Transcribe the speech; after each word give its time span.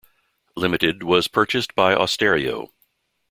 Ltd., 0.57 1.03
was 1.03 1.27
purchased 1.27 1.75
by 1.75 1.93
Austereo. 1.93 2.69